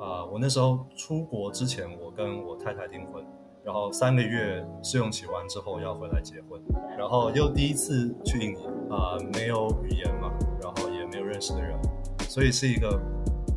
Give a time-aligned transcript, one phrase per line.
[0.00, 3.24] 啊，我那时候出国之前，我跟我太太订婚，
[3.64, 6.60] 然后三个月试用期完之后要回来结婚，
[6.96, 8.58] 然后又第一次去印尼
[8.90, 10.32] 啊，没有语言嘛，
[10.62, 11.76] 然后也没有认识的人，
[12.28, 12.96] 所以是一个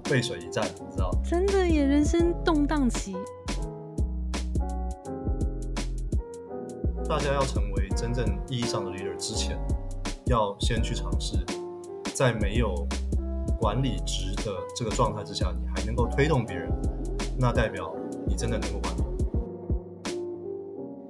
[0.06, 1.12] 背水一战，你知道？
[1.24, 3.15] 真的也人生动荡期。
[7.08, 9.60] 大家要成为真正意义上的 leader 之前，
[10.26, 11.37] 要先去尝试，
[12.15, 12.87] 在没有。
[13.60, 16.71] 管理职的这个状态之下，你还能够推动别人，
[17.38, 17.94] 那代表
[18.26, 19.04] 你真的能够管理。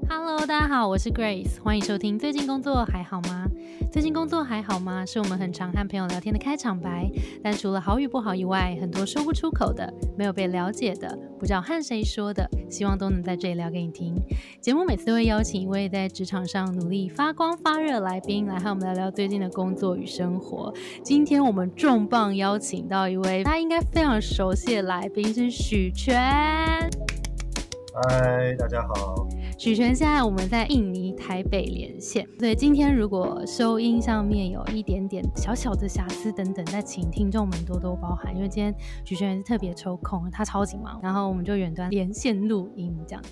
[0.09, 2.17] Hello，大家好，我是 Grace，欢迎收听。
[2.17, 3.40] 最近工作还好吗？
[3.91, 5.05] 最近工作还好吗？
[5.05, 7.09] 是我们很常和朋友聊天的开场白。
[7.43, 14.15] 但除了好与不好以外，很多说不出口的、没有被了解的、不知道和谁说的，希望都能在这里聊给你听。
[14.61, 20.73] 节目每次都会邀请一位在职场上努力发光发热来宾，来和我们聊聊最近的工作与生活。
[21.03, 26.17] 今天我们重磅邀请到一位大家应该非常熟悉的来宾，是许全。
[27.93, 29.27] 嗨，大家好。
[29.61, 38.73] 许全，现在我们在印尼台北连线，对今天如果收音上面有一点点小小的瑕疵等等，再请听众们多多包涵，因为今天
[39.05, 43.23] 许全是特别抽空，他超级忙，然后我们就远端连线录音这样。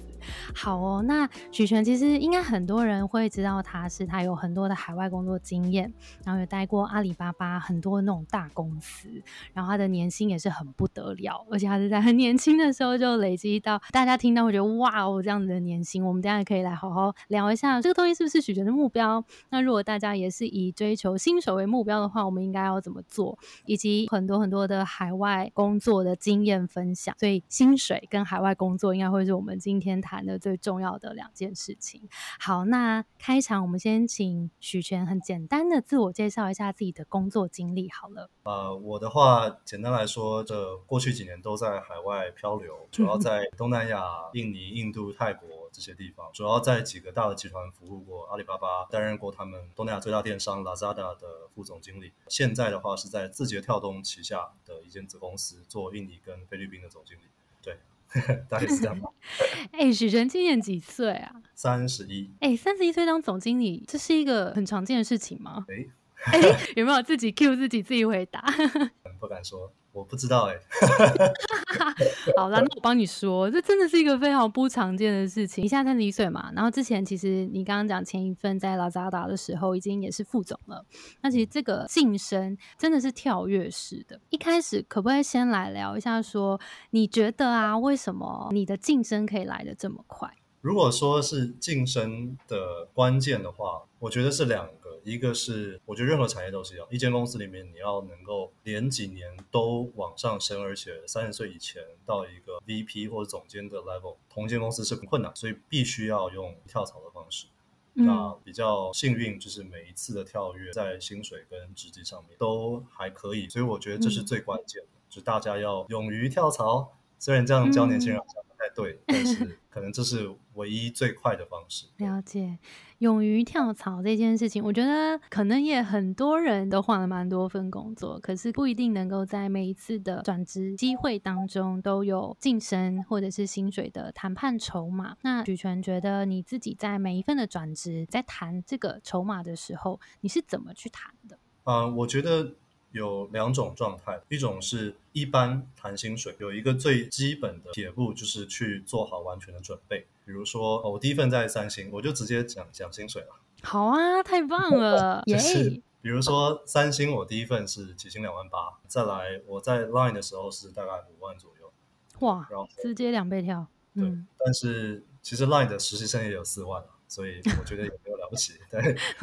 [0.53, 5.91] 好哦，那许全其实应该很多人会知道他是他有很多的海外工作经验，
[6.23, 9.07] 然后有待过阿里巴巴很多那种大公司，
[9.53, 19.23] 然后他的年薪也是很不得了，而且他是在很年轻的时候就累积到大家听到会觉得哇哦这样子的年薪，我们等下可以来好好聊一下这个东西是不是许全的目标？
[19.49, 23.37] 那如果大家也是以追求薪水为目标的话，我们应该要怎么做？
[23.65, 30.18] 以及很多很多的海外工作的经验分享，所以薪水跟海外工作应该会是我们今天谈。
[30.25, 32.07] 的最重要的两件事情。
[32.39, 37.89] 好，那开场我们先请许权很简单的自我介绍一下自己的工作经历。
[37.89, 44.03] 好了，呃，我的话简单来说，这过去几年都在海外漂流，主要在东南亚、
[44.33, 48.25] 印尼、印度、泰国这些地方，主要在几个大的集团服务过。
[48.29, 57.21] 阿里巴巴担任过他们东南亚最大电商 Lazada 的副总经理，现在的话是在字节跳动旗下的一间子公司做印尼跟菲律宾的总经理。
[57.63, 57.77] 对。
[58.49, 59.09] 大概是这样吧。
[59.73, 61.31] 哎，许晨今年几岁啊？
[61.55, 62.29] 三十一。
[62.39, 65.65] 哎，三十一岁当总经理，这是一个很常见的事情吗？
[65.69, 68.43] 哎，哎，有没有自己 Q 自己自己回答？
[69.19, 69.71] 不敢说。
[69.91, 70.55] 我不知道哎，
[72.37, 75.63] 好了，那我帮你说，这真的是一个非常不常见的事情。
[75.63, 80.85] 你现在三十一岁嘛，然后之前其实你刚刚讲前一份在拉扎达的时候，已经也是副总了。
[81.21, 84.19] 那其实这个晋升真的是跳跃式的。
[84.29, 86.59] 一开始可不可以先来聊一下，说
[86.91, 90.31] 你觉得啊，为什么你的晋升可以来的这么快？
[90.61, 107.47] 如果说是晋升的关键的话，我觉得是两个，一个是我觉得任何产业都是一样，一间公司里面你要能够连几年都往上升，而且三十岁以前到一个 VP 或者总监的 level，同一间公司是很困难，所以必须要用跳槽的方式。
[107.93, 116.97] 那比较幸运，就是每一次的跳跃在薪水跟职级上面都还可以，所以我觉得这是最关键的，就大家要勇于跳槽。
[117.17, 118.21] 虽然这样教年轻人。
[118.59, 121.85] 太对，但是可能这是唯一最快的方式。
[121.95, 122.59] 了解，
[122.97, 135.15] 勇于跳槽这件事情，我觉得可能也很多人都换了蛮多份工作，可是不一定能够在每一次的转职机会当中都有晋升或者是薪水的谈判筹码。
[135.21, 141.39] 那许权觉得你自己在每一份的转职，在谈这个筹码的时候，你是怎么去谈的？
[141.63, 142.55] 嗯，我觉得。
[142.91, 150.07] 有两种状态，一种是一般谈薪水，有一个最基本的铁步，就是去做好完全的准备。
[150.25, 153.29] 比如说，我第一份在三星，我就直接讲讲薪水了。
[153.61, 155.23] 好啊，太棒了！
[155.27, 161.71] 就是，比如说三星，我第一份是起薪两万八，再来我在 Line 的时候是大概五万左右。
[162.19, 163.67] 哇，然后直接两倍跳。
[163.95, 168.53] 嗯，但是其实 Line 的实习生也有四万所以我觉得也没有了不起。
[168.69, 168.79] 对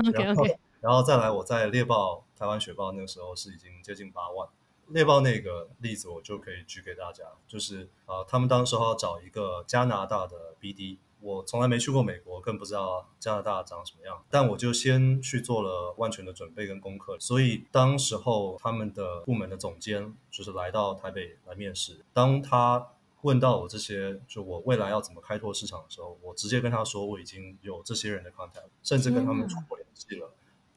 [0.09, 0.59] ，OK OK。
[0.81, 4.49] 然后再来，我在猎豹、台湾雪豹那个时候是已经接近八万。
[4.89, 17.19] 猎豹那个例子我就可以举给大家，就是呃，他们当时候要找一个加拿大的 BD，我从来没去过美国，更不知道加拿大长什么样，但我就先去做了万全的准备跟功课。
[17.19, 22.93] 所以当时候他们的部门的总监就是来到台北来面试，当他
[23.23, 30.31] 问到我这些，就我未来要怎么开拓市场的时候，我直接跟他说我已经有这些人的 contact，甚至跟他们出过联系了。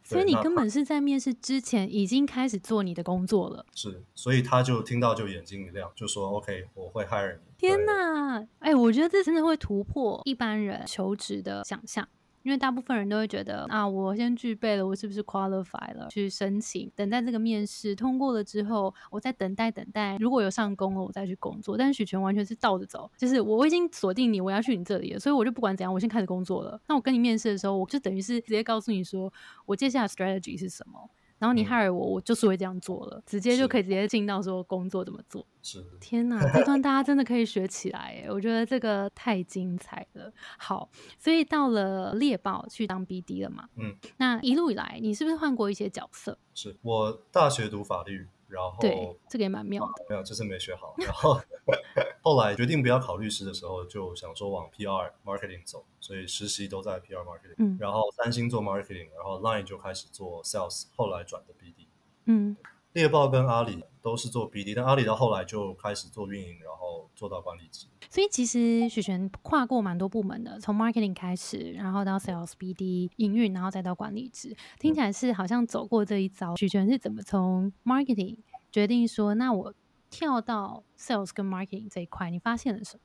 [0.10, 3.66] 所以你根本是在面试之前已经开始做你的工作了。
[3.76, 8.46] 是，所以他就听到就眼睛一亮，就说：“OK，我会 hire 你。”天哪！
[8.60, 12.08] 哎，我觉得这真的会突破一般人求职的想象。
[12.44, 16.92] 因为大部分人都会觉得啊，我先具备了，我是不是 qualify 了去申请？
[16.96, 21.78] 等待这个面试通过了之后，我再等待等待，如果有上工了，我再去工作。
[21.78, 26.80] 但是许权完全是倒着走，就是我已经锁定你，我要去你这里了，所以我就不管怎样，我先开始工作了。
[26.88, 29.32] 那我跟你面试的时候，我就等于是直接告诉你说，
[29.66, 31.10] 我接下来 strategy 是什么。
[31.40, 35.44] 然后你 hire 我，我就是会这样做了，直接就可以直接进到说工作怎么做。
[35.64, 40.32] 是，天哪，这段大家真的可以学起来哎，我觉得这个太精彩了。
[40.58, 43.68] 好，所以到了猎豹去当 BD 了嘛？
[43.78, 46.38] 嗯，那一路以来，你是不是换过一些角色？
[46.54, 48.28] 是我大学读法律。
[48.50, 50.96] 然后对这个也蛮妙的，没有就是没学好。
[50.98, 51.40] 然后
[52.22, 57.56] 后来决定不要考律师的时候，就想说往 PR marketing 走，所以实习都在 PR marketing。
[57.58, 61.88] 嗯，然后三星做 marketing，然后 Line 就开始做 sales，后来转的 BD。
[62.26, 62.56] 嗯。
[62.94, 67.86] 猎豹跟阿里都是做 BD，但阿里到后来就开始做运营，然后做到管理职。
[68.10, 76.56] 所以其实许璇跨过蛮多部门的，从 marketing 开始，然后到 sales、BD、营运，然后再到管理职，听起来是好像走过这一遭。
[76.56, 78.38] 许璇是怎么从 marketing
[78.72, 79.72] 决定说，那我
[80.10, 82.30] 跳到 sales 跟 marketing 这一块？
[82.30, 83.02] 你发现了什么？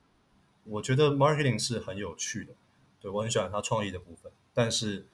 [0.65, 2.55] 我觉得 marketing 是很有趣的，
[3.01, 5.07] 对我很喜欢它创意的部分，但是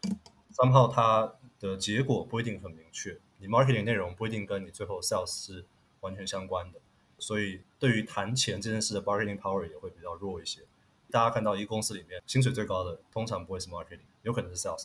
[0.54, 3.18] somehow 它的结果不一定很明确。
[3.38, 5.64] 你 marketing 内容不一定跟你最后 sales 是
[6.00, 6.78] 完全相关的，
[7.18, 10.60] 所以对于谈钱这件事的 marketing power 也会比较弱一些。
[11.10, 14.84] 大家看到一个公司里面薪水最高的，通常不会是 marketing，有可能是 sales。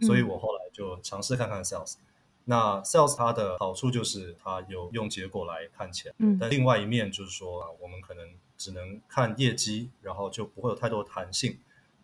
[0.00, 1.94] 所以我后来就尝试看看 sales。
[2.44, 11.58] 那 sales 它的好处就是它有用结果来看钱，嗯，但另外一面就是说啊，我们可能只能看业绩，然后就不会有太多弹性，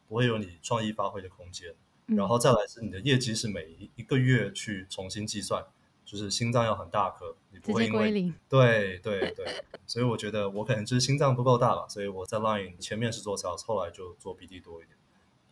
[0.08, 1.74] 不会有你创意发挥的空间。
[2.06, 5.64] 然后再来是你的业绩是每一个月去重新计算。
[6.02, 14.96] 就是心脏要很大颗，你不会因为对对对，所以我觉得我可能就是心脏不够大吧，所以我在 Line 前面是做 Sales，后来就做 BD 多一点。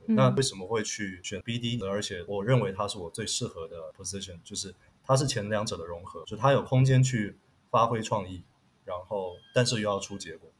[0.09, 1.85] 那为什么会去选 BD？
[1.87, 4.75] 而且我认为它是我最适合的 position，就是
[5.05, 7.37] 它是前两者的融合，就它有空间去
[7.71, 8.43] 发挥创意，
[8.85, 10.51] 然后但是又要出结果，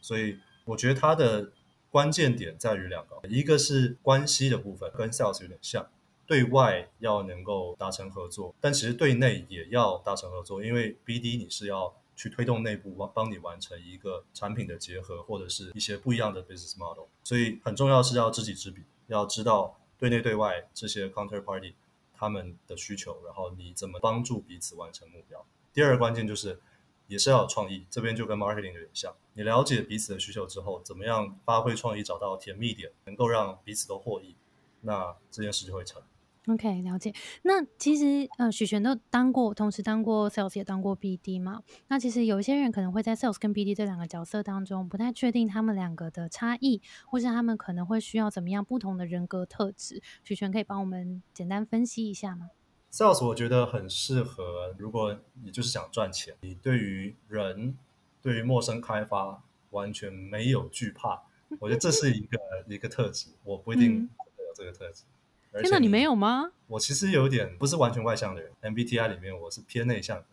[0.00, 1.52] 所以我觉得它的
[1.90, 5.88] 关键点在于两个，一个是关系的部分，跟 Sales 有点像。
[6.26, 21.72] 对外要能够达成合作，但其实对内也要达成合作，因为 BD 你是要去推动内部帮帮你完成一个产品的结合，或者是一些不一样的 business model，所以很重要是要知己知彼，要知道对内对外这些 counterparty
[22.12, 25.42] 他们的需求，然后你怎么帮助彼此完成目标。
[25.72, 26.60] 第二个关键就是
[27.06, 34.36] 也是要有创意，这边就跟 marketing 有点像，你了解彼此的需求之后，怎么样发挥创意，找到甜蜜点，能够让彼此都获益，
[34.82, 36.02] 那这件事就会成。
[36.46, 37.12] OK，了解。
[37.42, 41.62] 那其实呃，许璇都当过，同时当过 Sales 也当过 BD 嘛。
[41.88, 50.02] 那其实有一些人可能会在 Sales 跟 BD 这两个角色当中，不太确定他们两个的差异，或是他们可能会需要怎么样不同的人格特质。
[50.24, 52.48] 许璇可以帮我们简单分析一下吗
[52.90, 55.14] ？Sales 我觉得很适合，如果
[55.44, 57.76] 你就是想赚钱，你对于人、
[58.22, 61.22] 对于陌生开发完全没有惧怕，
[61.60, 63.28] 我觉得这是一个一个特质。
[63.44, 64.08] 我不一定
[64.38, 65.04] 有这个特质。
[65.52, 66.52] 天哪，你没有吗？
[66.68, 70.24] 我其实有点不是完全外向的人，MBTI 里面我是偏内向的。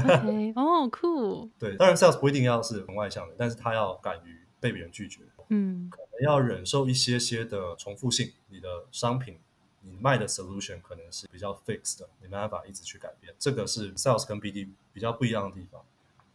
[0.00, 1.48] OK， 哦，酷。
[1.58, 5.20] 对，当然 Sales 不一定要是很外向的，但是他要敢于被别人拒绝。
[5.50, 8.32] 嗯，可能要忍受一些些的重复性。
[8.48, 9.38] 你的商品，
[9.82, 13.32] 你卖的 solution 可能是比较 fixed 的，你没办法一直去改变。
[13.38, 15.84] 这个是 Sales 跟 BD 比较不一样的地方。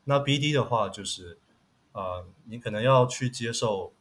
[0.06, 1.38] 那 BD 的话，就是
[1.92, 3.92] 啊，你可能要去接受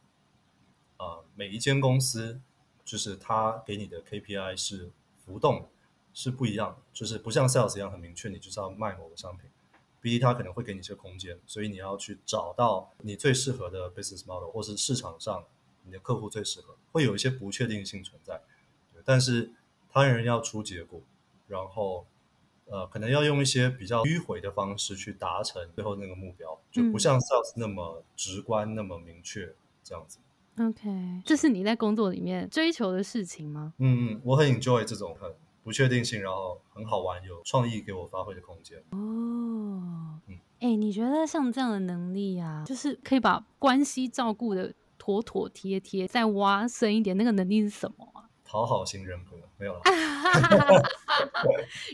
[0.95, 2.39] 啊，每一间公司。
[2.89, 4.89] 就是他给你的 KPI 是
[5.23, 5.69] 浮动，
[6.11, 9.47] 是不一样的，就是不像 Sales 一样很明确，你就是要卖某个商品。
[10.01, 15.43] BD 他可能会给你一些空间，所以你要去找到你最适合的 business model，或是市场上
[15.83, 18.41] 你的客户最适合，会有一些不确定性存在。
[19.05, 19.53] 但是
[19.91, 20.99] 他人要出结果，
[21.47, 22.07] 然后
[22.65, 29.53] 呃，可能要用一些比较迂回的方式去达成最后那个目标，就不像 Sales 那么直观、那么明确
[29.83, 30.17] 这样子。
[30.59, 33.73] OK，这是你在工作里面追求的事情吗？
[33.77, 35.31] 嗯嗯，我很 enjoy 这种很
[35.63, 38.77] 不确定性，然后很好玩、有创意给我发挥的空间。
[38.91, 48.27] 哦，嗯，哎，你觉得像这样的能力啊，就是可以把关系照顾的妥妥帖帖，再挖深一点，那个能力是什么啊？
[48.43, 49.81] 讨好型人格没有了，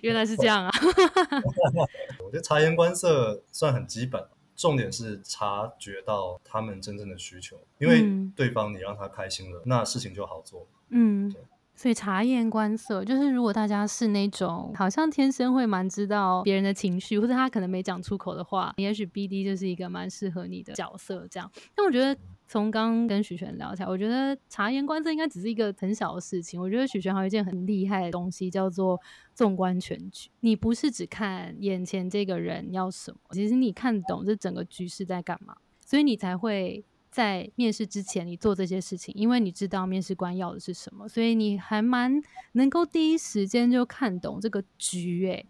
[0.02, 0.72] 原来是这样啊！
[2.24, 4.26] 我觉得察言观色算很基本。
[4.56, 10.68] 重点是察觉到他们真正的需求，因为对方你让他开心了，那事情就好做。
[10.90, 11.34] 嗯，
[11.76, 21.28] 所以察言观色就是，如果大家是那种好像天生会蛮知道别人的情绪，或者他可能没讲出口的话，也许 BD 就是一个蛮适合你的角色。
[21.30, 22.18] 这样，但我觉得
[22.48, 26.62] 从刚跟许璇聊起来，我觉得察言观色应该只是一个很小的事情。
[26.62, 29.02] 我觉得许璇还有一件很厉害的东西，叫做
[29.34, 30.30] 纵观全局。
[30.42, 42.22] 你不是只看眼前这个人要什么，其实你看懂这整个局势在干嘛，所以你才会在面试之前你做这些事情，因为你知道面试官要的是什么，所以你还蛮
[42.52, 45.28] 能够第一时间就看懂这个局。
[45.28, 45.46] 哎，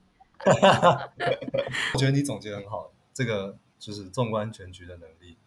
[1.94, 5.38] 我觉得你总结很好，这个就是纵观全局的能力。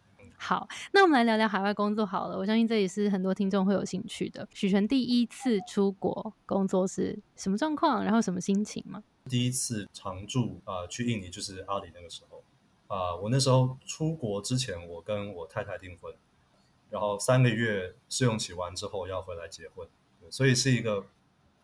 [0.41, 2.37] 好，那我们来聊聊海外工作好了。
[2.37, 4.47] 我相信这也是很多听众会有兴趣的。
[4.53, 8.03] 许璇第一次出国工作是什么状况？
[8.05, 9.03] 然后什么心情吗？
[9.25, 12.41] 第一次常驻啊，去印尼就是阿里那个时候
[12.87, 13.13] 啊。
[13.17, 16.13] 我那时候出国之前，我跟我太太订婚，
[16.89, 19.85] 然后三个月试用期完之后要回来结婚，
[20.29, 21.05] 所以是一个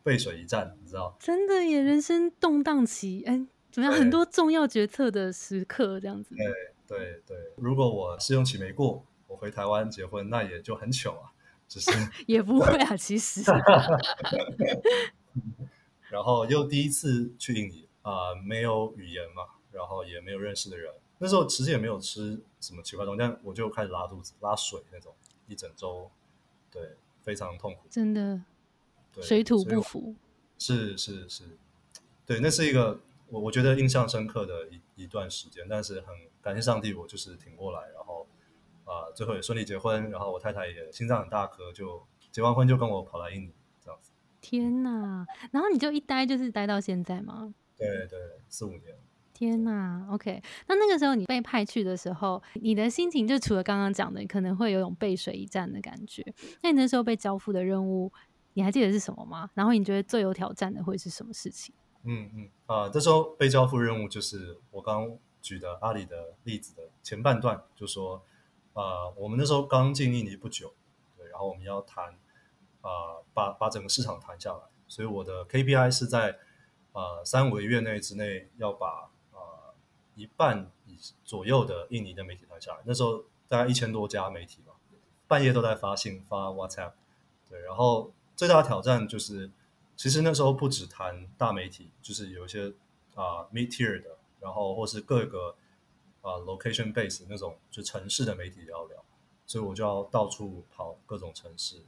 [0.04, 1.16] 背水一战，你知道？
[1.18, 3.98] 真的也人生动荡期，哎，怎么样？
[3.98, 6.36] 很多重要决策的时刻，这样子。
[6.36, 6.75] 对。
[6.88, 11.32] 对对，如果我试用期没过，我回台湾结婚，那也就很糗啊，
[11.68, 11.92] 只是
[12.28, 13.44] 也不会啊，其实。
[16.10, 25.14] 然后又第一次去印尼啊，没有语言嘛，然后也没有认识的人，那时候其实也没有吃什么奇怪东西，但我就开始拉肚子、拉水那种，
[25.48, 26.10] 一整周，
[26.72, 28.42] 对，非常痛苦，真的，
[29.22, 30.16] 水土不服，
[30.58, 31.58] 是是是，
[32.26, 36.08] 对，那是一个我我觉得印象深刻的一一段时间，但是很。
[36.46, 38.28] 感谢上帝，我就是挺过来，然后
[38.84, 43.52] 啊，最后也顺利结婚，然后我太太也心脏很大颗，就结完婚就跟我跑来印尼
[43.84, 44.12] 这样子。
[44.42, 45.26] 天哪！
[45.50, 47.52] 然后你就一待就是待到现在吗？
[47.76, 48.96] 对对，四五年。
[49.34, 56.24] 天呐！OK，那那个时候你被派去的时候，你的心情就除了刚刚讲的，可能会有种背水一战的感觉。
[56.62, 58.14] 那你那时候被交付的任务，
[58.54, 59.50] 你还记得是什么吗？
[59.56, 61.74] 然后你觉得最有挑战的会是什么事情？
[62.06, 65.18] 嗯嗯啊，这时候被交付任务就是我刚。
[65.46, 68.20] 举的阿里的例子的前半段就说，
[68.74, 70.74] 呃，我们那时候刚进印尼不久，
[71.16, 72.18] 对，然后我们要谈，
[72.82, 76.40] 啊，把把整个市场谈下来，所以我的 KPI 是在，
[76.94, 79.76] 呃，三五个月内之内要把，呃，
[80.16, 82.80] 一半以左右的印尼的媒体谈下来。
[82.84, 84.74] 那时候大概一千多家媒体吧，
[85.28, 86.94] 半夜都在发信发 WhatsApp，
[87.48, 89.52] 对，然后最大的挑战就是，
[89.96, 92.74] 其实那时候不止谈大媒体，就是有一些
[93.16, 94.10] 啊 mid tier 的。
[94.42, 95.56] 然后或是各个
[96.22, 99.04] 啊 location base 那种就城市的媒体也要聊，
[99.48, 101.82] 所以我就要到处跑各种城市。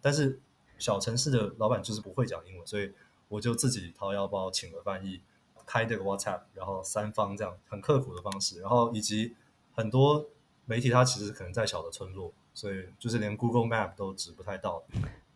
[0.00, 0.40] 但是
[0.76, 2.92] 小城市的老板就是不会讲英文，所以
[3.28, 5.20] 我就自己掏腰包请了翻译，
[5.64, 8.60] 开这个 WhatsApp，然后三方这样很刻苦的方式。
[8.60, 9.36] 然后以及
[9.72, 10.26] 很多
[10.64, 14.82] 媒体它其实可能在小的村落，所以就是连 Google Map 都指不太到，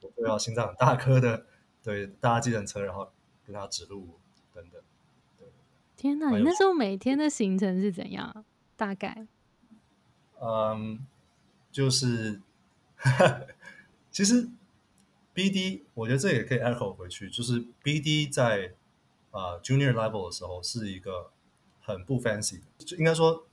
[0.00, 1.46] 我都要心脏很大颗的
[1.84, 3.12] 对搭计程车，然后
[3.46, 4.18] 跟他指路
[4.52, 4.82] 等等。
[5.96, 6.30] 天哪！
[6.36, 8.44] 你那时候每天的行程是怎样？
[8.76, 9.26] 大概？
[10.40, 11.06] 嗯，
[11.70, 12.40] 就是，
[14.10, 14.48] 其实
[15.34, 18.74] BD，我觉得这也可以 echo 回去，就是 BD 在
[19.30, 21.30] 啊 junior level 的时候是一个
[21.80, 23.46] 很不 fancy，就应该说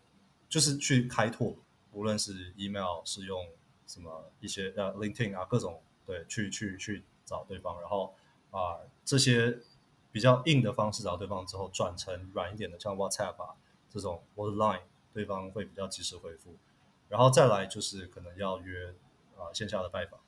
[0.50, 1.56] 就是去开拓，
[1.92, 3.48] 无论是 email 是用
[3.86, 8.14] 什么一些呃 LinkedIn 啊各种对去去去找对方，然后
[8.52, 9.60] 啊这些。
[10.14, 13.56] 比较硬的方式找对方之后，转成软一点的，像 WhatsApp 啊
[13.90, 14.82] 这种 Line，
[15.14, 16.54] 对方会比较及时回复。
[17.08, 18.94] 然后再来就是可能要约
[19.38, 20.20] 啊线下的拜访，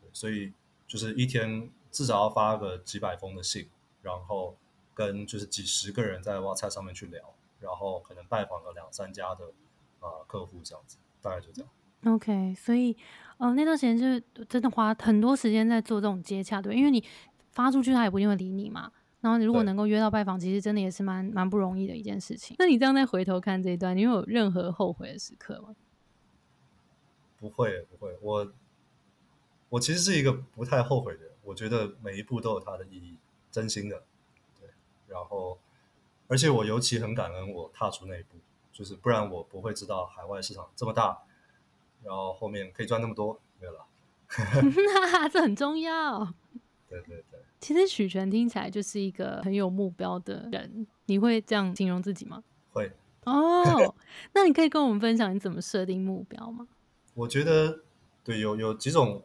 [0.00, 0.54] 对，所以
[0.86, 3.68] 就是一天至少要发个几百封的信，
[4.00, 4.56] 然后
[4.94, 9.52] 跟就是几十个人在 WhatsApp 上面去聊，然后可能拜访了两三家的
[10.00, 11.70] 啊客户这样子，大概就这样。
[12.06, 12.96] OK，所以
[13.36, 17.04] 呃那段时间就是真的花很多时间在做这种接洽，对，因为你
[17.56, 18.92] 发出去他也不一定会理你嘛。
[19.22, 22.54] 然后你如果能够约到拜访，其实真的也是蛮蛮不容易的一件事情。
[22.58, 25.74] 那你这样再回头看这一段，你有任何后悔的时刻吗？
[27.40, 28.14] 不会，不会。
[28.20, 28.52] 我
[29.70, 31.32] 我其实是一个不太后悔的人。
[31.44, 33.16] 我觉得每一步都有它的意义，
[33.50, 34.04] 真心的。
[34.60, 34.68] 对。
[35.08, 35.58] 然后，
[36.28, 38.36] 而且我尤其很感恩我踏出那一步，
[38.70, 41.22] 就是不然我不会知道海外市场这么大，
[42.04, 43.86] 然后后面可以赚那么多，没有了。
[45.32, 46.34] 这很重要。
[46.88, 47.40] 对 对对。
[47.58, 52.44] 其实许权听起来就是一个很有目标的人，你会这样形容自己吗？
[52.72, 52.92] 会
[53.24, 53.94] 哦，
[54.34, 56.68] 那你可以跟我们分享你怎么设定目标吗？
[57.14, 57.80] 我觉得
[58.22, 59.24] 对，有有几种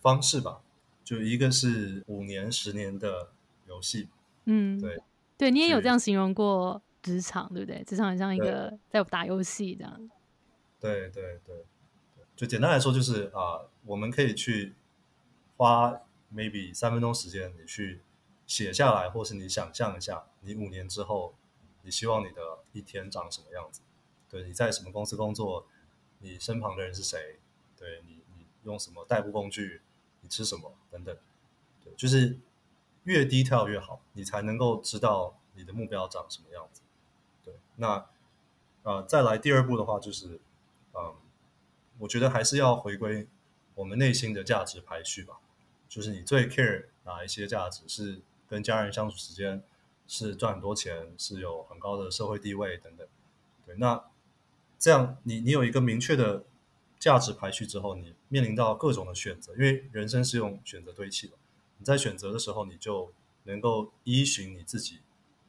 [0.00, 0.60] 方式吧，
[1.02, 3.30] 就一个是五年、十年的
[3.66, 4.08] 游戏，
[4.44, 5.02] 嗯，对，
[5.36, 7.82] 对你也有这样形容过职场，对不对？
[7.84, 10.10] 职场很像一个在打游戏这样。
[10.80, 11.64] 对对对，
[12.36, 14.74] 就简单来说就是啊，我们可以去
[15.56, 16.00] 花。
[16.34, 18.02] Maybe 三分钟时间，你去
[18.46, 21.34] 写下来，或是你想象一下，你五年之后，
[21.82, 23.80] 你希望你的一天长什么样子？
[24.28, 25.66] 对，你在什么公司工作？
[26.20, 27.40] 你身旁的人是谁？
[27.76, 29.82] 对，你你用什么代步工具，
[30.20, 31.16] 你吃什么等等，
[31.82, 32.38] 对，就是
[33.04, 36.80] 越低调越好，你才能够知道你的目标长什么样子。
[37.44, 38.06] 对，那
[38.84, 40.40] 呃再来第二步的话，就是
[40.94, 41.16] 嗯，
[41.98, 43.26] 我觉得还是要回归
[43.74, 45.40] 我们内心的价值排序吧，
[45.92, 49.62] 就是你最 care 哪一些价值是跟家人相处时间。
[50.08, 53.06] 是赚很多钱，是有很高的社会地位等等。
[53.64, 54.04] 对，那
[54.78, 56.44] 这样你你有一个明确的
[56.98, 61.34] 价值排序之后，你面临到各种的选择，因为人生是用选择堆砌的。
[61.78, 63.10] 你在选择的时候，你就
[63.44, 64.98] 能够依循你自己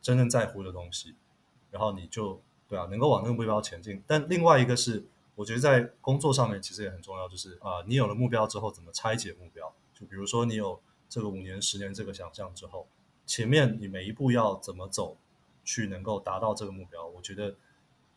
[0.02, 1.16] 真正在乎的东西，
[1.70, 4.02] 然后你就对啊，能够往那个目标前进。
[4.08, 5.04] 但另外一个是，
[5.36, 9.74] 我觉得在工作上面其实也很重要，就是啊，你有了目标之后，怎么拆解目标？
[10.06, 10.80] 比如说你有
[11.10, 12.88] 这个五年、十年这个想象之后。
[13.26, 15.16] 前面你每一步要怎么走，
[15.64, 17.56] 去能够达到这个目标，我觉得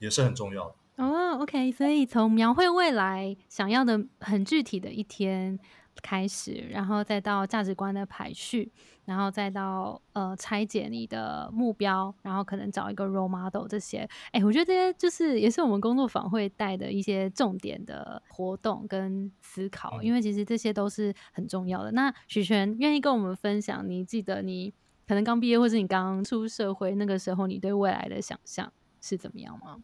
[0.00, 0.74] 也是很重要的。
[0.96, 5.56] 哦，OK，所以从描绘未来想要的很具体的一天
[6.02, 8.70] 开始，然后再到价值观的排序，
[9.04, 14.08] 然后再到呃拆解你的目标，然后可能找一个 role model 这些。
[14.32, 21.90] 哎，我觉得这些就是也是我们工作坊会带的一些重点的活动跟思考，因为其实这些都是很重要的。
[21.92, 24.72] 那许璇愿意跟我们分享，你记得你。
[25.08, 29.80] 可能刚毕业，或是你刚出社会那个时候，你对未来的想象是怎么样吗？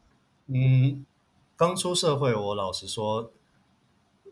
[0.48, 1.06] 嗯，
[1.54, 3.30] 刚出社会，我老实说，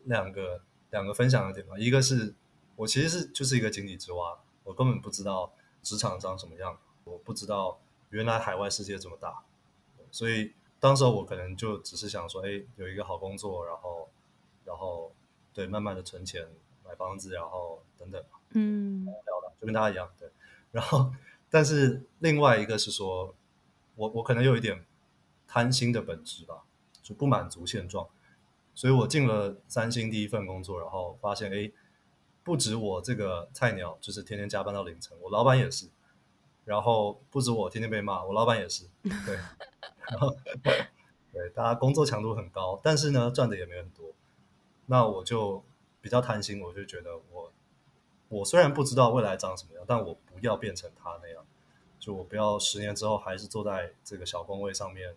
[0.02, 1.78] 两个两个分享的点吧。
[1.78, 2.34] 一个是
[2.76, 7.80] 我其实是就是一个井底之蛙，我根本不知道职场长什么样，我不知道
[8.10, 9.42] 原来海外世界这么大，
[10.10, 14.08] 所以当时我可能就只是想说，哎，有一个好工作，然后
[14.64, 15.12] 然后
[15.52, 16.48] 对，慢慢的存钱
[16.84, 19.06] 买房子，然后等等，嗯，
[19.60, 20.30] 就跟大家一样，对。
[20.72, 21.12] 然后，
[21.50, 23.34] 但是另外一个是说，
[23.96, 24.86] 我我可能有一点
[25.46, 26.62] 贪心的本质吧，
[27.02, 28.08] 就不满足现状，
[28.80, 31.70] 所以我进了三星第一份工作，然后发现，哎，
[32.42, 35.90] 不止我这个菜鸟，就是天天加班到凌晨，我老板也是，
[36.64, 39.36] 然后不止我天天被骂，我老板也是， 对，
[40.08, 40.34] 然后
[41.30, 44.14] 对，大家工作强度很高，但是呢，赚的也没很多，
[44.86, 45.62] 那我就
[46.00, 47.52] 比较贪心，我就觉得我。
[48.30, 51.44] 我虽然不知道未来长什么样，但我不要变成他那样，
[51.98, 55.16] 就我不要十年之后还是坐在这个小工位上面，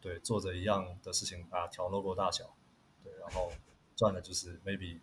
[0.00, 2.52] 对，做着一样的事情啊，调 logo 大小，对，
[3.26, 3.52] 然后
[3.96, 4.98] 赚的就是 maybe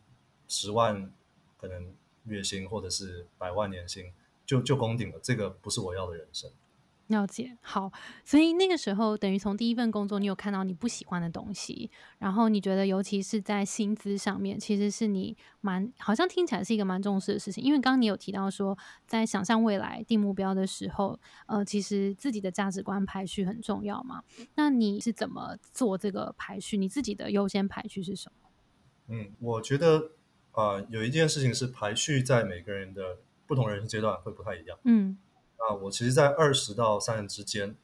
[0.48, 1.12] 十万
[1.58, 1.94] 可能
[2.26, 4.14] 月薪或者是百万年薪，
[4.46, 6.50] 就就攻顶了，这个不是我要的人生。
[7.08, 7.92] 了解好，
[8.24, 17.64] 所以那个时候等于从第一份工作，你有看到你不喜欢的东西，然后你觉得尤其是在薪资上面，其实是你蛮好像听起来是一个蛮重视的事情。
[17.64, 24.24] 因为刚刚你有提到说，在想象未来定目标的时候，呃，其实自己的价值观排序很重要嘛。
[24.56, 26.78] 那你是怎么做这个排序？
[26.78, 28.50] 你自己的优先排序是什么？
[29.10, 30.12] 嗯，我觉得
[30.54, 34.80] 啊，有一件事情是排序在每个人的不同人生阶段会不太一样。
[34.86, 35.18] 嗯。
[35.58, 37.76] 啊，我其实，在二十到三十之间，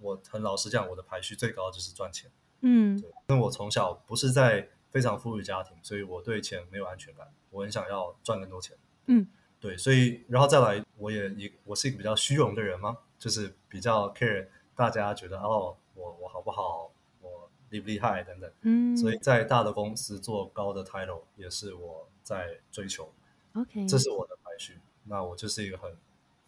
[0.00, 2.30] 我很老实讲，我的排序最高就是赚钱。
[2.62, 8.76] 嗯，对因为我从小不是在非常富裕家庭，所以我对钱没有安全感，我很想要赚更多钱。
[9.06, 9.26] 嗯，
[9.58, 18.50] 对，所以然后再来，我也一我是一个比较虚荣的人嘛，就是比较 care 大家觉得哦，我我好不好，我厉不厉害等等。
[18.62, 23.12] 嗯，所以在大的公司做高的 title 也是我在追求。
[23.54, 24.78] OK，这是我的排序。
[25.04, 25.94] 那我就是一个很。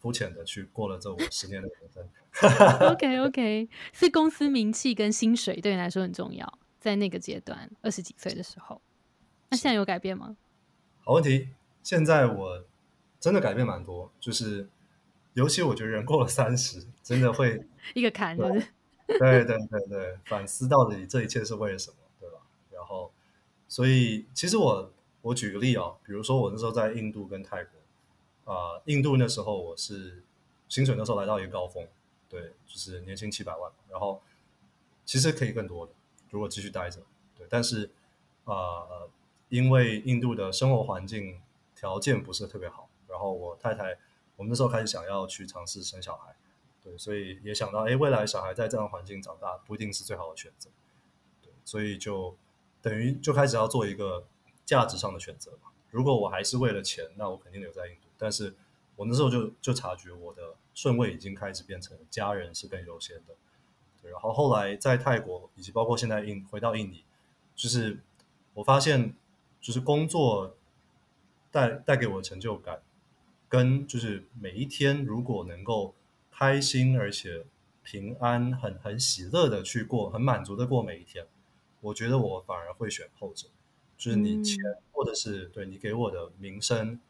[0.03, 2.05] 肤浅的去过了这五十年的人生。
[2.91, 8.83] OK OK，是公司名气跟薪水对你来说很重要，在那个阶段二十几岁的时候，
[9.49, 10.37] 那现在有改变吗？
[11.05, 11.51] 好问题，
[11.85, 12.65] 现在我
[13.21, 14.69] 真的改变蛮多，就是
[15.35, 18.51] 尤其我觉得人过了三十，真的会 一个坎，对
[19.07, 22.39] 对对对对，反思到底这一切是为了什么，对吧？
[22.73, 23.13] 然后，
[23.69, 27.82] 所以其实我我举个例啊，比如说我那时候在印度跟泰国。
[28.45, 30.23] 啊，印度那时候我是
[30.69, 31.87] 薪水那时候来到一个高峰，
[32.29, 34.21] 对，就是年薪七百万，然后
[35.05, 35.93] 其实可以更多的，
[36.31, 37.01] 如果继续待着，
[37.37, 37.91] 对，但是
[38.45, 38.87] 啊，
[39.49, 41.41] 因为印度的生活环境
[41.77, 43.97] 条件不是特别好，然后我太太
[44.37, 46.35] 我们那时候开始想要去尝试生小孩，
[46.83, 50.71] 对，所以也想到，哎，未来小孩在这样环境长大不一定是最好的选择，
[51.43, 52.37] 对，所以就
[52.81, 54.25] 等于就开始要做一个
[54.65, 55.71] 价值上的选择嘛。
[55.91, 58.02] 如果我还是为了钱，那我肯定留在印度。
[58.23, 58.55] 但是
[58.95, 63.35] 我那时候就就察觉我的顺位已经开始变成家人是更优先的，
[64.01, 64.13] 对。
[64.13, 67.03] 然后后来在泰国以及包括现在印回到印尼，
[67.57, 67.99] 就是
[68.55, 69.13] 我发现
[69.61, 70.57] 就是工作
[71.51, 72.81] 带带给我的成就感，
[73.49, 75.93] 跟就是每一天如果能够
[76.31, 77.45] 开心而且
[77.83, 81.27] 平安、很很喜乐的去过，很满足的过每一天，
[81.81, 83.49] 我觉得我反而会选后者。
[83.99, 84.57] 就是你钱
[84.93, 87.01] 或者是对你给我的名声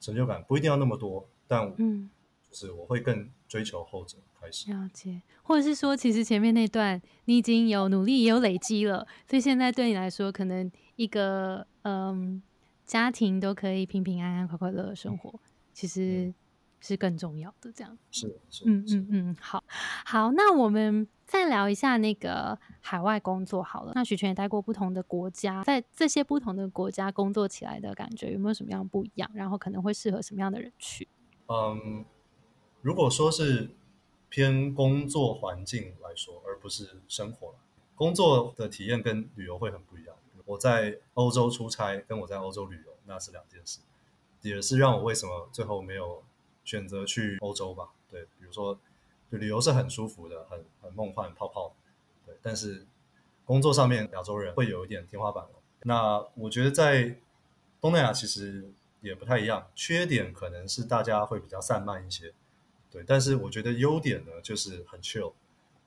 [0.00, 2.08] 成就感不一定要那么多，但嗯，
[2.48, 4.72] 就是我会更追求后者开始。
[4.72, 12.42] 了解，或者是说，其实前面那段你已经有努力，也有累积了，所以现在对你来说，可能一个嗯
[12.86, 15.38] 家庭都可以平平安安、快快乐乐生活，
[15.72, 16.32] 其实
[16.80, 17.70] 是更重要的。
[17.72, 19.62] 这样，是是，嗯嗯嗯，好
[20.04, 23.92] 好，那我们再聊一下那个海外工作好了。
[23.94, 29.30] 那许权也待过不同的国家，在这些不同的国家工作起来的感觉有没有什么样不一样？
[29.34, 31.06] 然后可能会适合什么样的人去？
[31.46, 32.04] 嗯，
[32.82, 33.70] 如果说是
[34.28, 37.54] 偏工作环境来说，而不是生活，
[37.94, 40.14] 工作的体验跟旅游会很不一样。
[40.46, 43.80] 我在欧洲出差，跟我在欧洲旅游那是两件事，
[44.42, 46.24] 也是让我为什么最后没有
[46.70, 47.88] 选择去欧洲吧。
[48.08, 48.78] 对，比如说，
[49.30, 51.74] 旅游是很舒服的，很很梦幻泡泡，
[52.24, 52.86] 对，但是
[53.44, 55.58] 工作上面亚洲人会有一点天花板哦。
[55.82, 57.16] 那我觉得在
[57.80, 62.32] 东南亚其实也不太一样，缺点可能是大家会比较散漫一些，
[62.88, 65.32] 对，但是我觉得优点呢就是很 chill，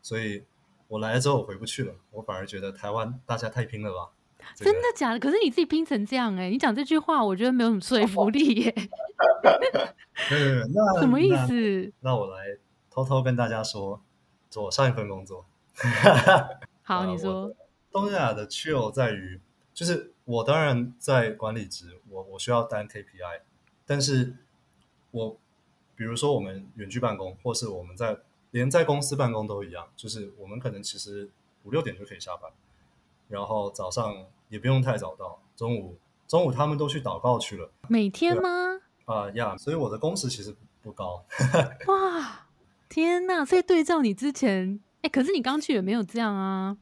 [0.02, 0.44] 所以
[0.90, 4.12] 我来了之后我回不去了，我反而觉得台湾大家太拼了吧。
[4.56, 5.20] 这个真的假的？
[5.20, 8.74] 可是你自己拼成这样哎、你讲这句话，我觉得没有什么说服力耶、
[10.32, 11.94] 没有没有，那什么意那思？
[12.02, 12.58] 那我来
[12.90, 14.02] 偷偷跟大家说，
[14.50, 15.46] 做我上一份工作。
[16.84, 17.54] 好， 你说，
[17.92, 19.40] 东南亚的 chill 在于，
[19.74, 23.42] 就是我当然在管理职，我我需要担 KPI，
[23.86, 24.36] 但是
[25.12, 25.38] 我
[25.96, 28.18] 比如说我们远距办公，或是我们在
[28.52, 31.30] 连在公司办公都一样，就是我们可能其实
[31.64, 32.52] 五六点就可以下班，
[33.28, 34.16] 然后早上
[34.50, 38.50] 也不用太早到，中午中午他们都去祷告去了每天吗？
[39.06, 41.26] 啊呀所以我的工时其实不高，
[41.88, 42.48] 哇，
[42.88, 43.44] 天哪！
[43.44, 46.78] 所以对照你之前，哎、可是你刚去也没有这样啊。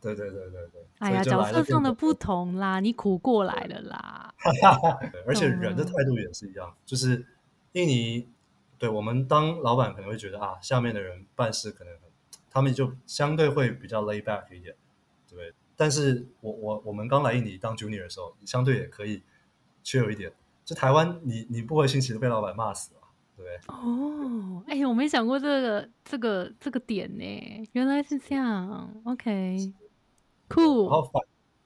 [0.00, 4.32] 对对对对对，哎呀，角色上的不同啦，你苦过来了啦。
[5.10, 7.26] 对，而且人的态度也是一样，就是
[7.72, 8.28] 印尼，
[8.78, 11.92] 对我们当老板可能会觉得啊，下面的人办事可能，
[12.48, 14.76] 他们就相对会比较 lay back 一点，
[15.28, 15.54] 对不对？
[15.76, 19.22] 但是我我我们刚来印尼当 junior 的时候，相对也可以
[19.84, 20.32] chill 一点。
[20.64, 23.00] 就台湾，你你不回信息都被老板骂死了，
[23.36, 23.56] 对不对？
[23.68, 29.00] 哦，哎、我没想过这个这个这个点呢，原来是这样。
[29.04, 29.72] OK，然
[30.48, 30.88] 酷。
[30.88, 31.22] 后反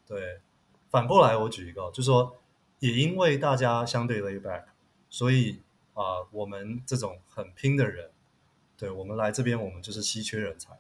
[0.07, 0.41] 对
[0.89, 2.37] 反过来，我举一个，就是说，
[2.79, 4.67] 也因为大家相对 lay back，
[5.09, 5.61] 所以
[5.95, 8.11] 啊、我们这种很拼的人，
[8.77, 10.79] 对我们来这边，我们就是稀缺人才，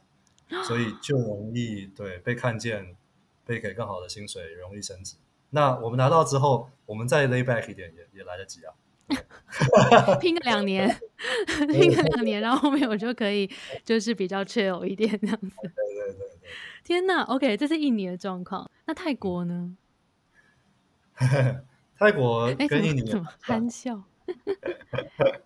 [0.65, 2.97] 所以就容易对被看见，
[3.45, 5.17] 被给更好的薪水，容易升职。
[5.51, 8.75] 那我们拿到之后，我们再 lay back 一点也也来得及啊。
[10.21, 10.89] 拼个两年，
[11.71, 13.51] 拼个两年，然后后面我就可以
[13.85, 15.57] 就是比较 chill 一点这样子。
[15.63, 16.51] 对对对对。
[16.85, 18.69] 天呐 o k 这是印尼的状况。
[18.87, 19.77] 那泰国呢？
[21.99, 24.03] 泰国跟印尼怎么憨笑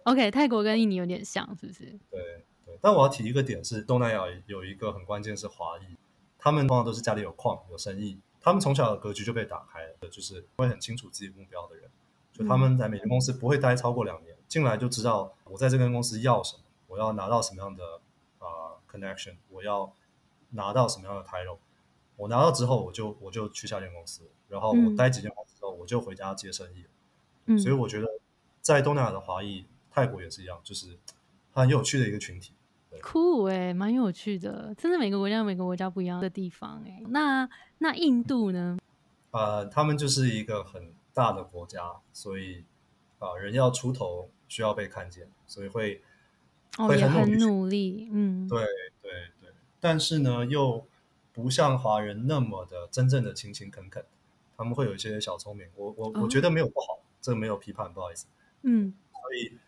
[0.04, 1.84] ？OK，泰国跟印尼有点像，是不是？
[2.10, 2.44] 对对，
[2.80, 5.96] 但我要提一个点是，东南亚有一个很关键是华裔，
[6.38, 11.90] 他们通常都是家里有矿有生意，他们从小的格局就被打开了，就是会很清楚自己目标的人，
[12.32, 18.00] 就他们在每间公司不会待超过两年，进来就知道我在这间公司要什么，我要拿到什么样的
[18.38, 19.92] 啊、connection，我要
[20.50, 21.58] 拿到什么样的 title，
[22.16, 24.96] 我拿到之后我就我就去下间公司，然后我嗯。
[24.96, 26.86] 待几间公司之后我就回家接生意。
[27.46, 28.08] 嗯，所以我觉得
[28.60, 30.98] 在东南亚的华裔，泰国也是一样，就是
[31.52, 32.52] 很有趣的一个群体。
[33.02, 34.74] 酷哎、蛮有趣的。
[34.76, 38.78] 真的每个国家有每个国家不一样的地方哎、那那印度呢？
[39.30, 42.64] 呃，他们就是一个很大的国家，所以
[43.18, 46.02] 啊、人要出头需要被看见，所以会
[46.78, 48.08] 哦，也很会很努力去努力。
[48.12, 48.64] 嗯，对
[49.02, 50.86] 对对，但是呢，又
[51.32, 54.04] 不像华人那么的真正的勤勤恳恳，
[54.56, 55.66] 他们会有一些小聪明。
[55.74, 58.26] 我我我觉得没有不好，这个没有批判，不好意思。
[58.62, 59.58] 嗯所以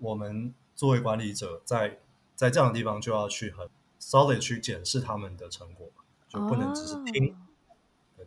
[0.00, 1.98] 我们作为管理者在，
[2.34, 3.68] 在这样的地方就要去很
[4.00, 5.90] solid 去检视他们的成果，
[6.28, 7.32] 就不能只是听。
[7.32, 7.36] 哦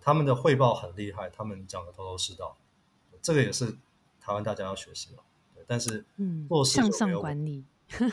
[0.01, 2.57] 他们的汇报很厉害，他们讲的头头是道，
[3.21, 3.77] 这个也是
[4.19, 5.23] 台湾大家要学习的。
[5.55, 7.63] 对，但是嗯做，事向上管理。
[7.87, 8.09] 对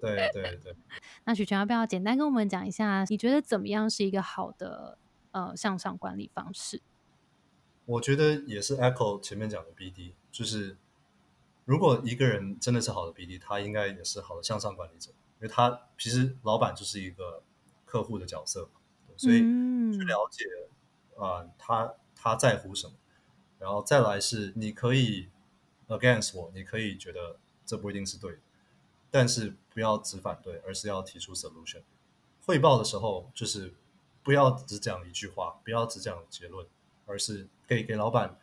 [0.00, 0.76] 对对对，
[1.24, 4.98] 那许权要不要简单跟我们讲一下，你觉得怎么样是一个好的
[5.32, 6.80] 呃向上管理方式？
[7.86, 10.76] 我觉得也是 echo 前面讲的 BD，就是
[11.64, 17.42] 如果一个人真的是好的 BD，他应该也是好的向上管理者，因为他其实老板就是一个
[17.84, 18.68] 客户的角色
[19.16, 20.44] 所以嗯去了解
[21.18, 22.94] 啊、他他在乎什么，
[23.58, 25.28] 然后再来是你可以
[25.86, 28.38] against 我，你可以觉得这不一定是对的，
[29.10, 31.82] 但是不要只反对，而是要提出 solution。
[32.44, 33.72] 汇报的时候就是
[34.24, 36.66] 不要只讲一句话，不要只讲结论，
[37.06, 38.36] 而是可以给老板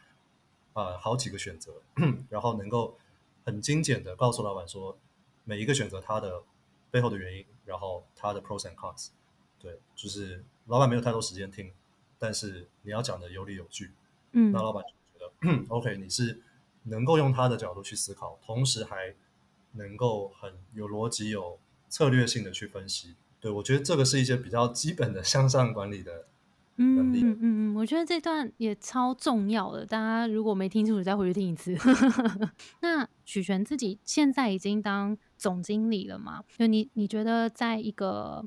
[0.73, 1.81] 啊、好几个选择，
[2.29, 2.97] 然后能够
[3.45, 4.97] 很精简的告诉老板说
[5.43, 6.43] 每一个选择它的
[6.91, 9.09] 背后的原因，然后它的 pros and cons。
[9.59, 11.73] 对，就是老板没有太多时间听，
[12.17, 13.91] 但是你要讲的有理有据，
[14.31, 16.41] 嗯那老板就觉得 OK，你是
[16.83, 19.15] 能够用他的角度去思考，同时还
[19.73, 23.15] 能够很有逻辑、有策略性的去分析。
[23.41, 26.27] 对我觉得这个是一些比较基本的向上管理的
[26.83, 31.75] 能力嗯嗯嗯，我觉得这段也超重要的，大家如果没听清楚，再回去听一次。
[32.81, 36.43] 那许璇自己现在已经当总经理了嘛？
[36.57, 38.45] 就你你觉得在一个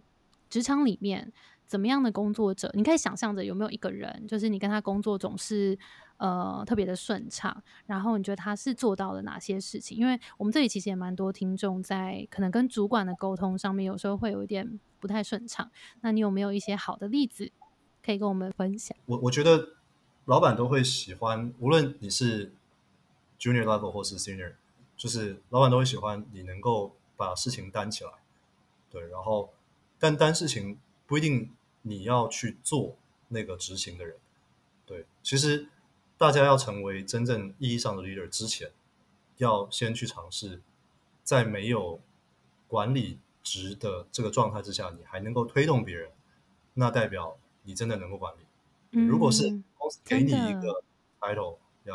[0.49, 1.33] 职场里面，
[1.66, 5.79] 怎么样的工作者，你可以想象着有没有一个人，就是你跟他工作总是
[6.18, 9.97] 呃特别的顺畅，然后你觉得他是做到了哪些事情？
[9.97, 15.71] 因为我们这里其实也蛮多听众在可能跟主管的沟通上面，有时候会有一点不太顺畅。
[16.01, 17.51] 那你有没有一些好的例子
[18.04, 18.96] 可以跟我们分享？
[19.06, 19.70] 我我觉得
[20.24, 22.52] 老板都会喜欢，无论你是
[23.38, 24.54] junior level 或是 senior，
[24.96, 28.10] 就是老板都会喜欢你能够把事情担起来，
[28.90, 29.52] 对，然后
[29.98, 31.50] 但担事情不一定
[31.82, 32.96] 你要去做
[33.28, 34.16] 那个执行的人，
[34.86, 35.68] 对，其实
[36.16, 38.70] 大家要成为真正意义上的 leader 之前，
[39.38, 40.60] 要先去尝试，
[41.24, 42.00] 在没有
[42.68, 46.10] 管理职的这个状态之下，你还能够推动别人，
[46.74, 49.01] 那代表你真的能够管理。
[49.09, 50.85] 如果是嗯公司给你一个
[51.18, 51.94] title 呀，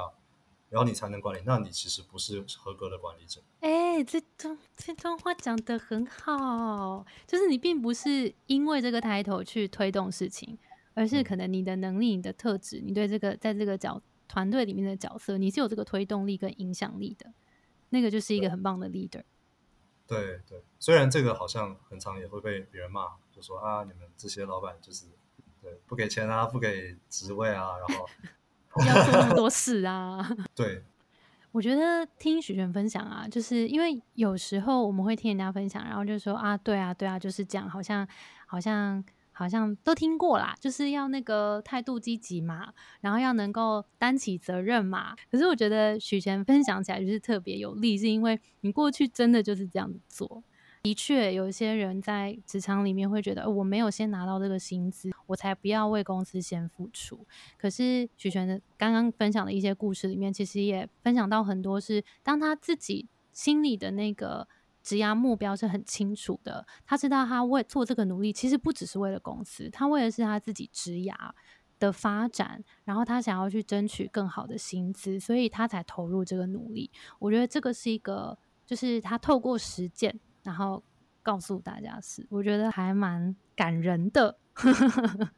[0.69, 3.41] 然后你才能管理，那你其实不是合格的管理者。
[3.61, 10.57] 哎、这段这段话讲得很好，就是你并不是因为这个 title 去推动事情，
[10.93, 17.31] 而是嗯可能你的能力、你的特质，你对这个在这个角团队里面的角色，你是有这个推动力跟影响力的，
[17.89, 19.23] 那个就是一个很棒的 leader。
[20.07, 25.05] 对对，虽然这个好像很常也会被别人骂，就说啊，你们这些老板就是
[25.67, 28.05] 对不给钱啊，不给职位啊，然后
[28.87, 30.25] 要做那么多事啊。
[30.55, 30.81] 对
[31.51, 38.07] 我觉得听许璇分享啊，就是因为有时候我们会听人家分享，然后就说啊，对啊，对啊，就是这样，好像
[38.45, 39.03] 好像
[39.33, 45.15] 好像都听过啦，就是要那个态度积极嘛，然后要能够担起责任嘛。
[45.29, 50.43] 可是我觉得许璇分享起来就是特别有力，是因为你过去真的就是这样子做。
[50.87, 57.27] 的确，有一些人在职场里面会觉得，我没有先拿到这个薪资，我才不要为公司先付出。
[57.57, 64.47] 可是许璇的刚刚分享的一些故事里面，其实也分享到很多是，当他自己心里的那个
[64.81, 71.13] 职涯目标是很清楚的，他知道他为做这个努力，其实不只是为了公司，他为的是他自己职涯
[71.79, 76.89] 的发展，然后他想要去争取更好的薪资，所以他才投入这个努力。
[77.19, 80.81] 我觉得这个是一个，就是他透过实践，然后
[81.21, 84.37] 告诉大家是，我觉得还蛮感人的。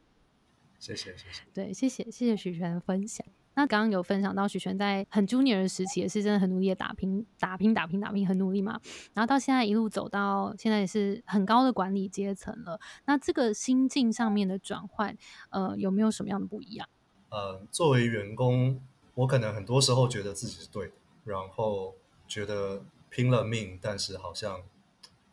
[0.77, 1.41] 谢谢谢谢。
[1.51, 3.25] 对，谢谢谢谢许璇的分享。
[3.55, 8.79] 那刚刚有分享到许璇在很 junior 的时期，也是真的很努力的打拼，打拼，打拼，打拼，很努力嘛。
[9.15, 12.79] 然后到现在一路走到现在也是很高的管理阶层了。
[13.05, 15.17] 那这个心境上面的转换，
[15.49, 16.87] 呃，有没有什么样的不一样？
[17.29, 18.79] 呃，作为员工，
[19.15, 20.93] 我可能很多时候觉得自己是对的，
[21.25, 21.95] 然后
[22.27, 24.61] 觉得拼了命，但是好像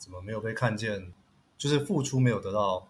[0.07, 1.13] 怎么没有被看见，
[1.59, 2.87] 就是付出没有得到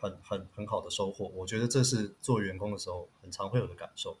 [0.00, 1.28] 很很很好的收获。
[1.36, 4.18] 我觉得这是做员工的时候很常会有的感受。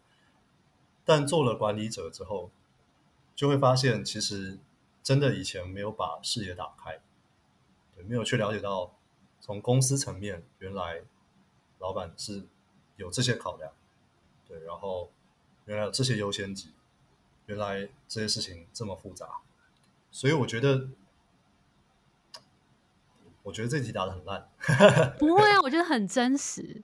[1.04, 2.52] 但做了管理者之后，
[3.34, 4.60] 就会发现其实
[5.02, 7.00] 真的以前没有把视野打开，
[7.96, 8.94] 对，没有去了解到
[9.40, 11.02] 从公司层面，原来
[11.80, 12.46] 老板是
[12.94, 13.72] 有这些考量。
[14.46, 15.10] 对，然后
[15.64, 16.70] 原来有这些优先级，
[17.46, 19.40] 原来这些事情这么复杂，
[20.12, 20.88] 所以我觉得，
[23.42, 24.46] 我觉得这题答的很烂。
[25.18, 26.82] 不会啊，我觉得很真实，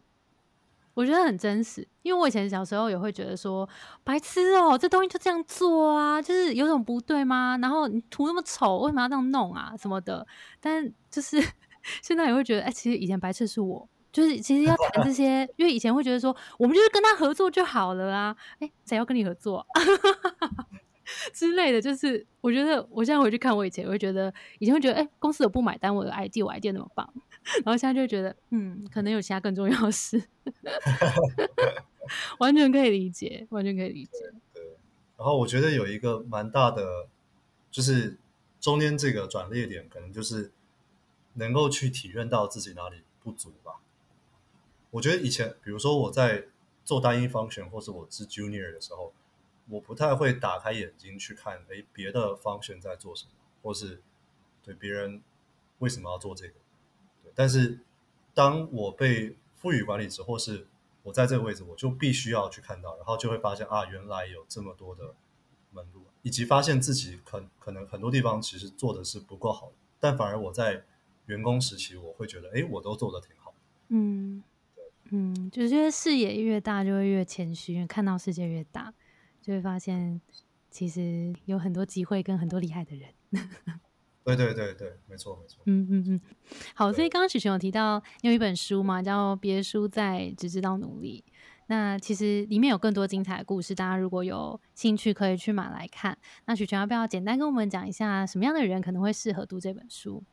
[0.94, 3.68] 我觉得很真实，因为我以前小时候也会觉得说，
[4.04, 7.58] 白痴哦、这东西就这样做啊，就是有种不对吗？
[7.60, 10.26] 然后你涂那么丑，为什么要这样弄啊什么的？
[10.60, 11.40] 但就是
[12.02, 13.88] 现在也会觉得，哎、其实以前白痴是我。
[14.12, 19.66] 就是其实要谈这些，因为以前会觉得说，我们就是跟他合作就好了啊，哎、谁要跟你合作、
[21.32, 21.80] 之类的？
[21.80, 27.08] 就是我觉得我现在回去看我以前，我会觉得以前会觉得，哎、公司有不买单我的 idea，我 idea 那么棒，
[27.64, 30.22] 然后现在就会觉得，嗯，可能有其他更重要的事，
[32.38, 34.32] 完全可以理解，完全可以理解。
[34.52, 34.62] 对
[35.16, 37.08] 然后我觉得有一个蛮大的，
[37.70, 38.18] 就是
[38.60, 40.52] 中间这个转捩点，可能就是
[41.34, 43.80] 能够去体验到自己哪里不足吧。
[44.90, 46.44] 我觉得以前，比如说我在
[46.84, 49.12] 做单一 function 或是我是 junior 的时候，
[49.68, 53.30] 我不太会打开眼睛去看，哎，别的 function 在做什么，
[53.62, 54.02] 或是
[54.62, 55.22] 对别人
[55.78, 56.54] 为什么要做这个。
[57.22, 57.80] 对，但是
[58.34, 60.66] 当我被赋予管理职，或是
[61.02, 65.14] 我在这个位置，我就必须要去看到，然后就会发现啊，原来有这么多的
[65.72, 70.84] 门路，以及发现自己可可能很多地方其实做的是不够好的，但反而我在
[71.26, 73.52] 员工时期，我会觉得，哎，我都做的挺好。
[73.88, 74.42] 嗯，
[75.10, 78.92] 嗯，就觉得视野越大，就会越谦虚，看到世界越大，
[79.46, 80.20] 就会发现
[80.72, 83.08] 其实有很多机会跟很多厉害的人。
[84.24, 85.62] 对对对对，没错没错。
[85.66, 86.20] 嗯嗯嗯，
[86.74, 91.22] 好，所以刚刚许晴有提到你有一本书嘛，叫《别输在只知道努力》。
[91.68, 96.18] 那其实里面有更多精彩的故事，大家如果有兴趣可以去买来看。
[96.46, 100.24] 那许晴要不要简单跟我们讲一下，什么样的人可能会适合读这本书？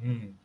[0.00, 0.36] 嗯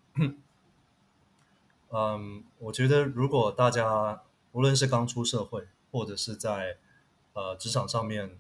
[1.90, 4.22] 嗯，我觉得如果大家
[4.54, 6.78] 无论是刚出社会，或者是在
[7.38, 8.40] 呃职场上面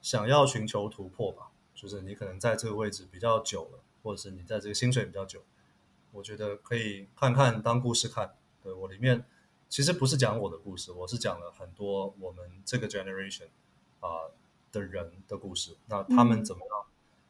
[0.00, 1.50] 想要寻求突破吧。
[1.74, 5.42] 就是你可能在这个位置比较久了，或者是你在这个薪水比较久，
[6.10, 8.34] 我觉得可以看看当故事看。
[8.62, 9.26] 对我里面
[9.68, 13.48] 其实不是讲我的故事，我是讲了很多我们这个 generation
[14.00, 14.32] 啊
[14.72, 15.76] 的人的故事。
[15.84, 16.86] 那他们怎么样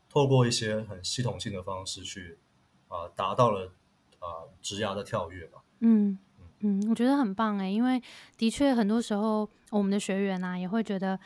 [0.08, 2.38] 透过一些很系统性的方式去
[2.86, 3.72] 啊达到了
[4.20, 5.64] 啊职涯的跳跃吧？
[5.80, 6.16] 嗯
[6.60, 8.02] 嗯，我觉得很棒哎，因为
[8.36, 11.18] 的确很多时候我们的学员啊也会觉得。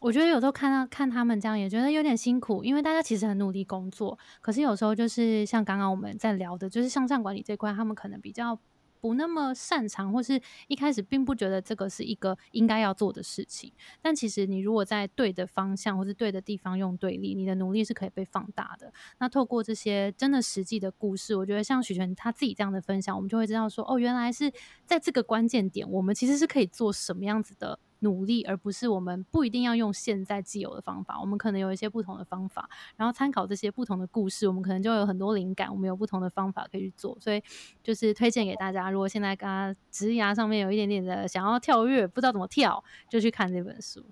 [0.00, 8.58] 我觉得有时候看到看他们这样，也觉得有点辛苦，因为大家其实很努力工作，可是有时候就是像刚刚我们在聊的，就是向上管理这块，他们可能比较
[9.06, 13.72] 不那么擅长，或是一开始并不觉得这个是一个应该要做的事情。
[14.02, 18.92] 但其实你如果在对的方向或是对的地方用对力，你的努力是可以被放大的。
[19.20, 24.52] 那透过这些真的实际的故事，我觉得像许权他自己这样的分享，我们就会知道说，哦，原来是
[24.84, 27.78] 在这个关键点，我们其实是可以做什么样子的。
[28.00, 37.16] 努力，而不是我们不一定要用现在既有的方法，我们可能有一些不同的方法，然后参考这些不同的故事，我们可能就有很多灵感，我们有不同的方法可以去做。
[37.20, 37.42] 所以
[37.82, 44.04] 就是推荐给大家，如果现在刚刚职涯上面有一点点的想要跳跃，不知道怎么跳，就去看这本书。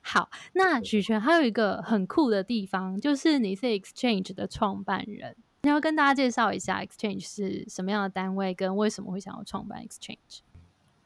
[0.00, 10.40] 好，那许权还有一个很酷的地方，就是你是 Exchange 的创办人，你要跟大家介绍一下 Exchange 是什么样的单位，跟为什么会想要创办 Exchange。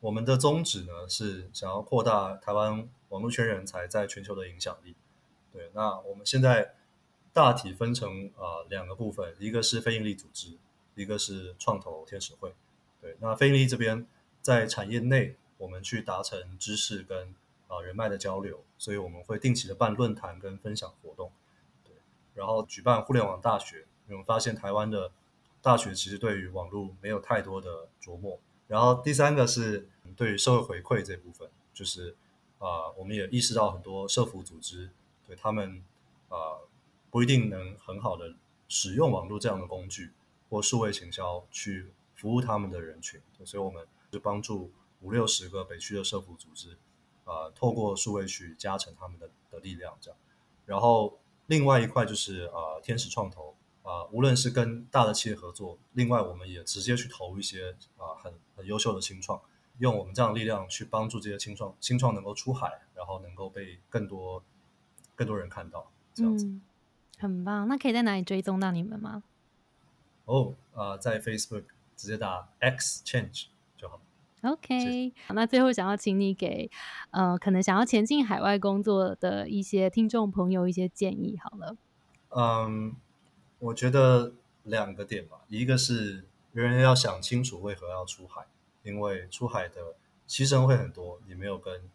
[0.03, 4.97] 我们的宗旨呢是想要扩大台湾网络圈人才在全球的影响力。
[5.53, 6.75] 对，那我们现在
[7.33, 10.59] 大体分成啊两个部分，一个是非营利组织，
[10.97, 12.53] 一个是创投天使会。
[13.01, 14.05] 对，那非营利这边
[14.41, 17.33] 在产业内，我们去达成知识跟
[17.69, 21.31] 啊人脉的交流，所以我们会定期的办论坛跟分享活动。
[21.85, 21.95] 对，
[22.35, 25.13] 然后举办互联网大学，我们发现台湾的
[25.61, 28.41] 大学其实对于网络没有太多的琢磨。
[28.73, 29.87] 然后第三个是。
[30.15, 32.15] 对于社会回馈这部分，就是
[32.59, 34.91] 啊，我们也意识到很多社服组织
[35.27, 35.83] 对他们
[36.29, 36.61] 啊
[37.11, 38.35] 不一定能很好的
[38.69, 40.13] 使用网络这样的工具
[40.51, 46.77] 或数位行销去服务他们的人群，所以我们就帮助五六十个北区的社服组织
[47.25, 50.19] 啊，透过数位去加成他们的的力量，这样。
[50.67, 59.41] 然后另外一块就是啊，天使创投啊，无论是跟大的企业合作，另外我们也直接去投一些啊很很优秀的新创。
[59.79, 64.43] 用我们这样的力量去帮助这些新创，新创能够出海，然后能够被更多
[65.17, 66.47] 更多人看到，这样子，
[67.19, 67.67] 很棒。
[67.67, 69.23] 那可以在哪里追踪到你们吗？
[70.27, 71.65] 哦，啊，在 Facebook
[71.97, 73.99] 直接打 X Change 就好。
[74.43, 76.71] OK，那最后想要请你给
[77.11, 81.77] 呃，可能想要前进海外工作的一些听众朋友一些建议，好了。
[82.29, 82.95] 嗯，
[83.63, 84.33] 我觉得
[84.65, 88.47] 两个点吧，一个是人人要想清楚为何要出海。
[88.83, 89.95] 因为出海的
[90.27, 91.89] 牺牲会很多，你没有跟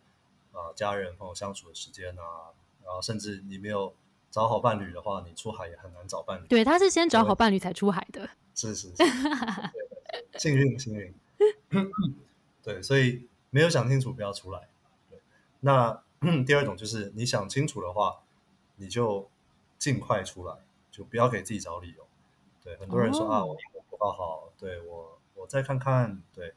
[0.53, 3.93] 啊家人朋友相处的时间啊，然后甚至你没有
[4.31, 6.47] 找好伴侣的话，你出海也很难找伴侣。
[6.47, 8.29] 对，他是先找好伴侣才出海的。
[8.55, 9.03] 是是是，
[10.39, 11.13] 幸运幸运。
[12.63, 14.69] 对，所以没有想清楚不要出来。
[15.09, 15.19] 对，
[15.59, 16.01] 那
[16.47, 18.21] 第二种就是你想清楚的话，
[18.77, 19.29] 你就
[19.77, 20.55] 尽快出来，
[20.97, 22.07] 就不要给自己找理由。
[22.63, 26.55] 对，很多人说啊，我英文不够好，对我我再看看，对。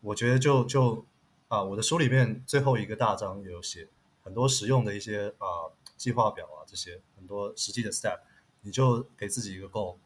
[0.00, 1.04] 我觉得就就
[1.48, 3.88] 啊，我的书里面最后一个大章有写
[4.22, 8.20] 很多实用的一些啊计划表啊，这些很多实际的 step，
[8.62, 9.96] 你就给自己一个 goal，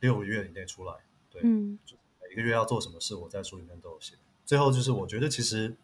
[0.00, 0.94] 六个月以内出来，
[1.30, 1.78] 对，嗯，
[2.28, 4.14] 每个月要做什么事，我在书里面都有写。
[4.44, 5.76] 最后就是我觉得其实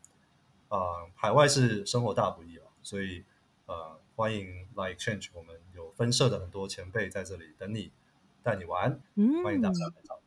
[0.69, 0.79] 啊，
[1.15, 3.23] 海外是生活大不易啊，所以
[3.67, 7.91] 呃，欢迎来 exchange，我们有分社的很多前辈在这里等你，
[8.43, 9.01] 带你玩，
[9.43, 10.19] 欢迎大家来找。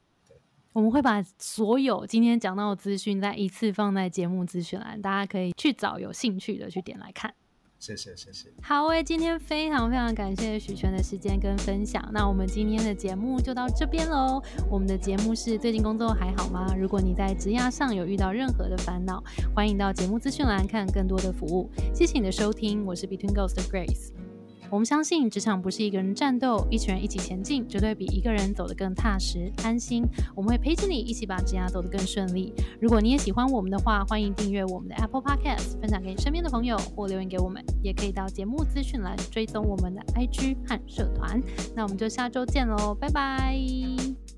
[0.74, 7.34] 我们会把所有今天讲到的资讯再一次放在节目资讯栏，大家可以去找有兴趣的去点来看。
[7.80, 8.50] 谢谢谢谢。
[8.62, 12.08] 好诶，今天非常非常感谢许泉的时间跟分享。
[12.12, 14.42] 那我们今天的节目就到这边喽。
[14.70, 16.76] 我们的节目是最近工作还好吗？
[16.76, 19.24] 如果你在职涯上有遇到任何的烦恼，
[19.56, 21.70] 欢迎到节目资讯栏看更多的服务。
[21.94, 24.27] 谢谢你的收听，我是 Between Ghost 的 Grace。
[24.70, 30.04] 我们相信职场不是一个人战斗，一群人一起前进，绝对比一个人走得更踏实安心。
[30.36, 32.54] 我们会陪着你一起把职涯走得更顺利。
[32.80, 41.42] 如果你也喜欢我们的话，欢迎订阅我们的 Apple Podcast，分享给你身边的朋友，或留言给我们，也可以到节目资讯栏追踪我们的 IG 和社团。
[41.76, 44.37] 那我们就下周见喽，拜拜。